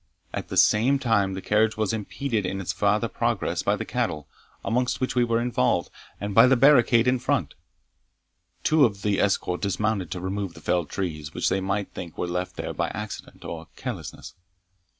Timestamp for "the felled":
10.55-10.89